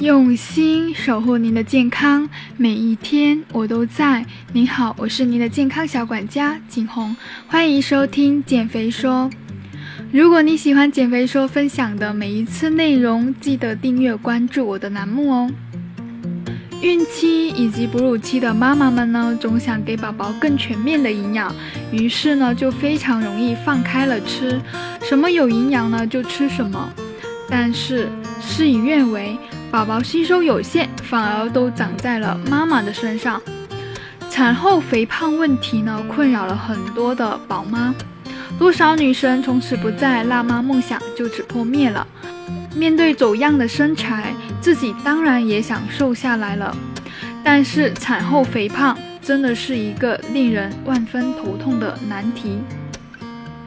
[0.00, 4.24] 用心守护您的健康，每一天我都在。
[4.54, 7.14] 您好，我是您的健康小管家景红，
[7.46, 9.28] 欢迎收听减肥说。
[10.10, 15.50] 如果你喜欢减肥说分享的每一次内容，记得订阅关注我的栏目哦。
[16.80, 21.54] 孕期以及哺乳期的妈妈们呢，总想给宝宝更全面的营养，
[21.92, 24.58] 于是呢，就非常容易放开了吃，
[25.02, 26.90] 什么有营养呢就吃什么。
[27.50, 28.08] 但是
[28.40, 29.36] 事与愿违。
[29.70, 33.40] 宝宝吸收有限，反而都长在了妈妈的身上。
[34.28, 37.94] 产后肥胖问题呢，困扰了很多的宝妈。
[38.58, 42.04] 多少女神从此不在，辣妈梦想就此破灭了。
[42.74, 46.76] 面对走样的身材，自己当然也想瘦下来了。
[47.44, 52.58] 但是产后肥胖真的是一个令人万分头痛的难题。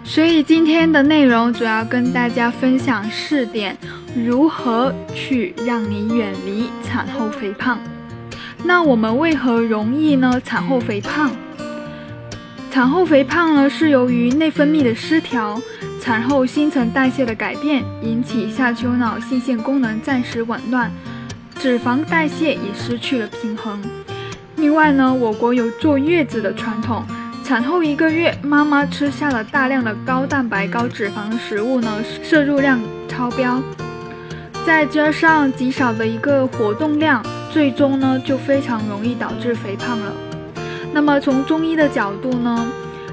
[0.04, 3.78] 所以今天的内容主要跟大家分享四点。
[4.16, 7.80] 如何去让你远离产后肥胖？
[8.64, 10.40] 那我们为何容易呢？
[10.46, 11.32] 产后肥胖，
[12.70, 15.60] 产后肥胖呢是由于内分泌的失调，
[16.00, 20.92] 产后新陈代谢的改变，引起下丘脑性腺功能暂时紊乱，
[21.60, 23.82] 脂肪代谢也失去了平衡。
[24.58, 27.04] 另外呢，我国有坐月子的传统，
[27.44, 33.60] 产后一个月，妈妈吃下了大量的高蛋白、高脂肪的食物呢，摄入量超标。
[34.66, 40.14] 再加上极少的一个活动量，最终呢就非常容易导致肥胖了。
[40.94, 42.66] 那么从中医的角度呢，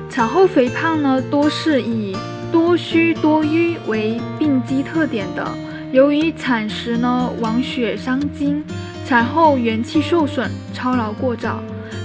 [0.08, 2.16] 产后肥胖呢多是以
[2.52, 5.44] 多虚多瘀为病机特点的。
[5.90, 8.64] 由于产时呢亡血伤精，
[9.04, 11.60] 产后元气受损，操劳过早，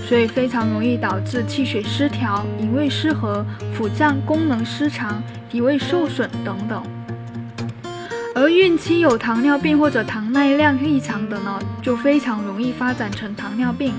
[0.08, 5.22] 所以非常容易导致气血失调、营卫失和、腹胀功能失常、
[5.52, 6.82] 脾胃受损等等。
[8.38, 13.94] 而孕期有糖尿病或者糖耐量异常的呢，就非常容易发展成糖尿病。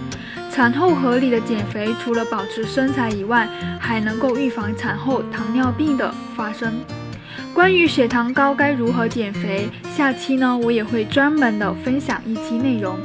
[0.53, 3.48] 产后合理的减肥，除了保持身材以外，
[3.81, 6.75] 还能够预防产后糖尿病的发生。
[7.55, 12.99] 关于血糖高该如何减肥，下期呢我也会专门的分享一期内容。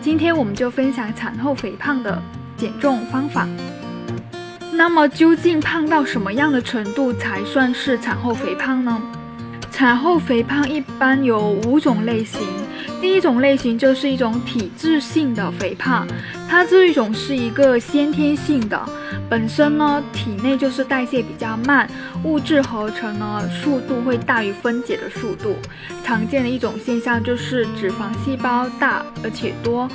[0.00, 2.22] 今天我们就分享产后肥胖的
[2.56, 3.44] 减重方法。
[4.72, 9.02] 那么究竟胖到什么样的程度才算是产后肥胖呢？
[9.76, 12.40] 产后肥胖一般有五种类型，
[12.98, 16.08] 第一种类型就是一种体质性的肥胖，
[16.48, 18.88] 它这一种是一个先天性的，
[19.28, 21.86] 本身呢体内就是代谢比较慢，
[22.24, 25.54] 物质合成呢速度会大于分解的速度，
[26.02, 29.86] 常见的一种现象就是脂肪细胞大而且多，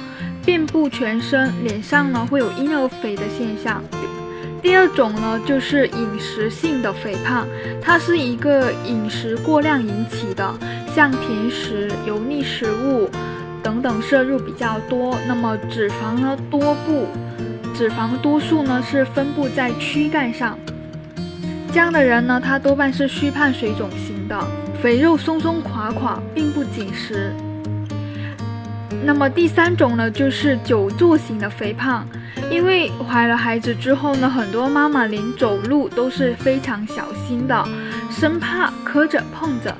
[0.45, 3.83] 遍布全身，脸上呢会有婴儿肥的现象。
[4.61, 7.47] 第二种呢，就是饮食性的肥胖，
[7.81, 10.53] 它是一个饮食过量引起的，
[10.93, 13.09] 像甜食、油腻食物
[13.63, 17.07] 等等摄入比较多，那么脂肪呢多不，
[17.73, 20.55] 脂肪多数呢是分布在躯干上，
[21.73, 24.39] 这样的人呢，他多半是虚胖水肿型的，
[24.79, 27.33] 肥肉松松垮垮，并不紧实。
[29.03, 32.07] 那么第三种呢，就是久坐型的肥胖。
[32.51, 37.65] 因为怀了孩子之后呢，很多妈妈连走路都是非常小心的，
[38.11, 39.73] 生怕磕着碰着。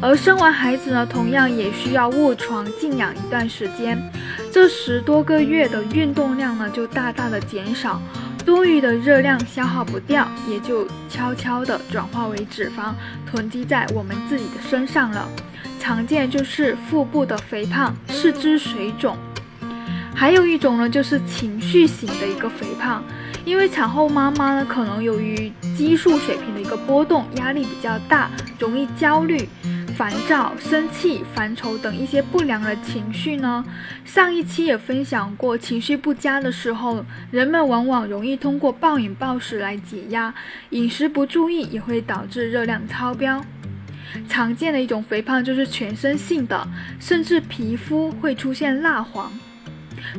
[0.00, 4.02] 而生完孩子呢，同样也需要卧床静养一段时间，
[4.50, 8.00] 这十多个月的运动量呢就大大的减少，
[8.44, 12.94] 多余的热量消耗不掉，也就悄悄的转化为脂肪
[13.30, 15.28] 囤积在我们自己的身上了。
[15.78, 19.14] 常见就是腹部的肥胖、四肢水肿。
[20.14, 23.02] 还有一种呢，就是情绪型的一个肥胖，
[23.44, 29.48] 因为产后妈妈呢，可能由于激素水平的一个波动，压力比较大，容易焦虑、
[29.96, 33.64] 烦躁、生气、烦愁等一些不良的情绪呢。
[34.04, 40.32] 上一期也分享过，情绪不佳的时候，人们往往容易通过暴饮暴食来解压，
[40.70, 43.44] 饮食不注意也会导致热量超标。
[44.28, 46.66] 常见的一种肥胖就是全身性的，
[47.00, 49.30] 甚至皮肤会出现蜡黄。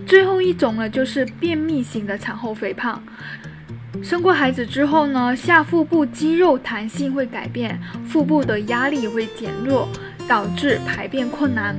[0.06, 3.02] 最后一种呢，就是便秘型的产后肥胖。
[4.04, 9.88] 生过孩子之后呢，下腹部肌肉弹性会改变，腹部的压力会减弱，
[10.28, 11.76] 导致排便困难。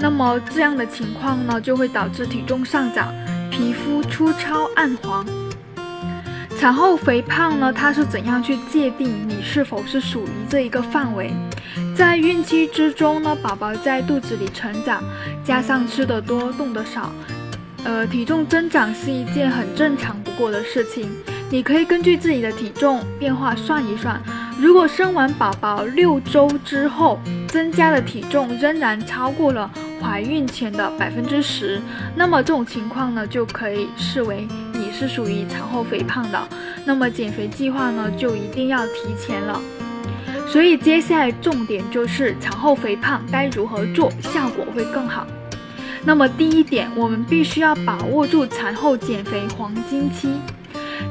[0.00, 3.12] 那么这样的情况呢，就会导致体重上涨，
[3.50, 5.24] 皮肤粗糙暗黄。
[6.62, 11.32] 产后肥胖呢，它是怎样去界定你是否是属于这一个范围？
[11.92, 15.02] 在孕期之中呢，宝宝在肚子里成长，
[15.42, 17.10] 加上吃的多、动的少。
[17.82, 21.10] 呃，体重增长是一件很正常不过的事情。
[21.50, 24.22] 你可以根据自己的体重变化算一算，
[24.56, 27.18] 如果生完宝宝六周之后
[27.48, 29.68] 增加的体重仍然超过了
[30.00, 31.82] 怀孕前的百分之十，
[32.14, 34.46] 那么这种情况呢，就可以视为
[34.92, 36.48] 是属于产后肥胖的，
[36.84, 39.60] 那么减肥计划呢，就一定要提前了。
[40.46, 45.26] 所以接下来重点就是产后肥胖该如何做，效果会更好。
[46.04, 50.34] 那么第一点，我们必须要把握住产后减肥黄金期。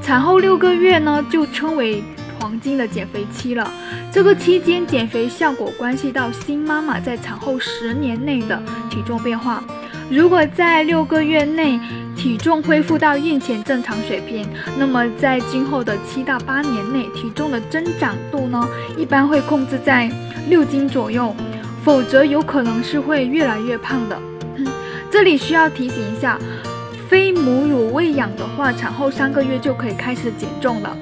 [0.01, 2.03] 产后六个月呢，就称为
[2.39, 3.71] 黄金的减肥期了。
[4.11, 9.63] 这个期间减肥效果关系到新妈妈在产后十年内的体重变化。
[10.09, 11.79] 如果在六个月内
[12.21, 14.47] 体重恢复到孕前正常水平，
[14.77, 18.63] 那么在今后的七到八年内，体重的增长度呢，
[18.95, 20.07] 一般会控制在
[20.47, 21.35] 六斤左右，
[21.83, 24.21] 否则有可能是会越来越胖的。
[25.09, 26.37] 这里需要提醒一下，
[27.09, 30.95] 非母乳喂养的话，产后三个月就可以开始减重了。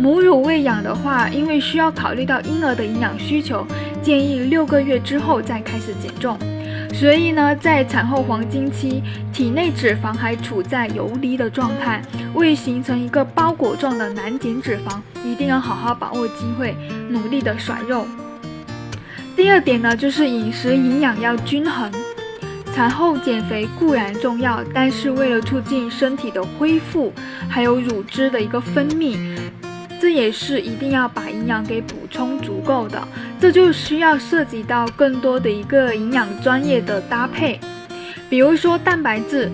[0.00, 3.64] 母乳喂养的话，因为需要考虑到婴儿的营养需求，
[4.02, 6.36] 建议六个月之后再开始减重。
[6.94, 9.02] 所以呢，在产后黄金期，
[9.32, 12.00] 体内脂肪还处在游离的状态，
[12.34, 16.74] 未形成一个包裹状的难减脂肪，一定要好好把握机会，
[17.10, 18.06] 努力的甩肉。
[19.36, 21.90] 第二点呢，就是饮食营养要均衡。
[22.72, 27.12] 产后减肥固然重要，但是为了促进身体的恢复，
[27.48, 29.16] 还有乳汁的一个分泌，
[30.00, 33.00] 这也是一定要把营养给补充足够的。
[33.44, 37.60] 这就需要涉及到更多的一个营养专业的搭配，
[38.30, 39.52] 比如说蛋白质。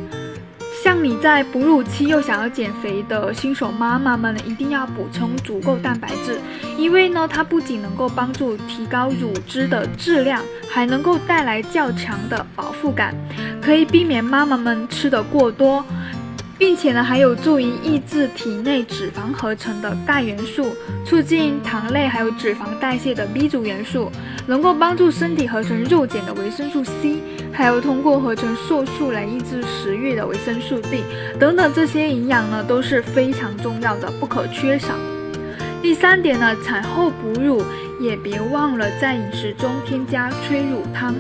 [0.81, 6.39] 像你在哺乳期又想要减肥的新手妈妈们，一定要补充足够蛋白质，
[6.79, 13.13] 因为呢，它不仅能够帮助提高乳汁的质量，还能够带来较强的饱腹感，
[13.61, 15.85] 可以避免妈妈们吃的过多。
[16.61, 20.77] 并且呢，还有助于抑制体内脂肪合成的钙元素，
[21.07, 24.13] 促进糖类还有脂肪代谢的 B 族元素，
[24.47, 27.17] 能够帮助身体合成肉碱的维生素 C，
[27.51, 31.03] 还有通过合成瘦素来抑制食欲的维生素 D
[31.39, 34.89] 等等，这些营养呢都是非常重要的，不可缺少。
[35.81, 37.65] 第三点呢，产后哺乳
[37.99, 41.15] 也别忘了在饮食中添加催乳汤。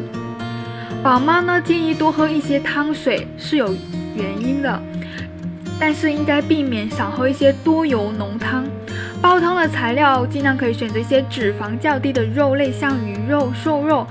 [1.02, 3.74] 宝妈呢建议多喝一些汤水，是有
[4.14, 4.82] 原因的。
[5.80, 8.66] 但是应该避免少喝一些多油浓汤，
[9.22, 14.06] 煲汤的材料尽量可以选择一些脂肪较低的肉类，像鱼肉、瘦肉、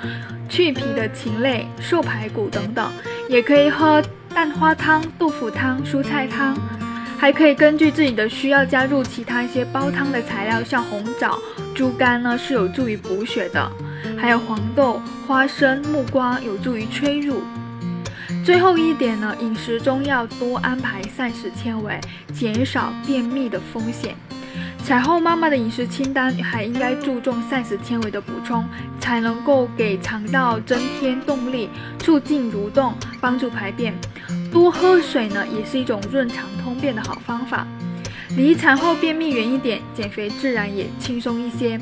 [0.49, 2.91] 去皮的禽类、瘦排骨等等。
[3.29, 6.57] 也可以喝蛋花汤、豆腐汤、蔬菜汤，
[7.19, 11.37] 还可以根据自己的需要加入其他一些煲汤的材料，像红枣、
[11.75, 13.71] 猪肝呢是有助于补血的，
[14.17, 17.43] 还有黄豆、花生、木瓜有助于催乳。
[18.49, 22.01] 最后一点呢，饮食中要多安排膳食纤维，
[22.33, 24.15] 减少便秘的风险。
[24.83, 28.67] 产后妈妈的饮食清单还应该注重膳食纤维的补充，
[28.99, 31.69] 才能够给肠道增添动力，
[31.99, 33.93] 促进蠕动，帮助排便。
[34.51, 37.67] 多喝水呢，也是一种润肠通便的好方法。
[38.35, 41.79] 离产后便秘远一点，减肥自然也轻松一些。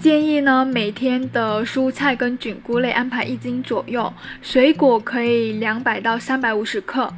[0.00, 4.12] 建议呢，每天的蔬菜跟菌菇类安排一斤左右，
[4.42, 7.12] 水果可以两百到三百五十克。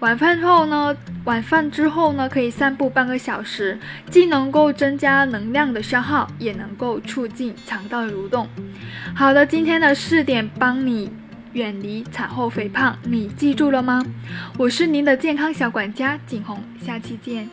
[0.00, 0.94] 晚饭后呢，
[1.24, 3.78] 晚饭之后呢，可以散步半个小时，
[4.10, 8.46] 既能够增加能量的消耗，也能够促进肠道的蠕动。
[9.14, 11.10] 好的，今天的四点帮你
[11.52, 14.04] 远离产后肥胖，你记住了吗？
[14.58, 17.48] 我是您的健康小管家景红，下期见。